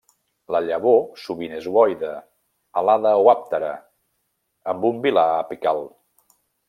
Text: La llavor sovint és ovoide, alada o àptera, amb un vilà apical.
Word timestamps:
La 0.53 0.59
llavor 0.67 0.95
sovint 1.23 1.51
és 1.57 1.67
ovoide, 1.71 2.09
alada 2.83 3.11
o 3.25 3.29
àptera, 3.35 3.69
amb 4.75 4.89
un 4.91 4.99
vilà 5.05 5.27
apical. 5.45 5.85